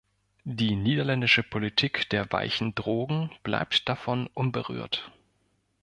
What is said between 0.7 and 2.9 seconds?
niederländische Politik der weichen